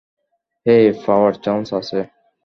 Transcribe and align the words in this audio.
হেই, 0.65 0.85
পাওয়ার 1.05 1.33
চান্স 1.43 1.67
আছে? 1.79 1.99